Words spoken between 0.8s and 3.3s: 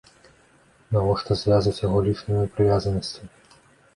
Нашто звязваць яго лішнімі прывязанасцямі?